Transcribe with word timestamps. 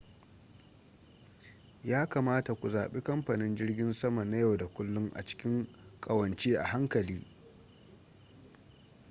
ya 1.83 2.05
kamata 2.09 2.53
ku 2.53 2.69
zaɓi 2.69 3.01
kamfanin 3.03 3.55
jirgin 3.55 3.93
sama 3.93 4.25
na 4.25 4.37
yau 4.39 4.57
da 4.57 4.67
kullun 4.67 5.11
a 5.13 5.23
cikin 5.25 5.67
ƙawance 5.99 6.55
a 6.57 6.63
hankali 6.63 7.25